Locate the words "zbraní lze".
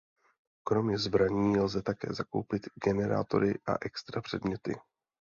0.97-1.81